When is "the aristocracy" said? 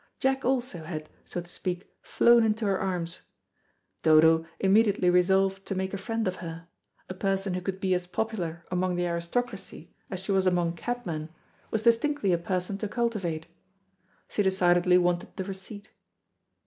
8.95-9.93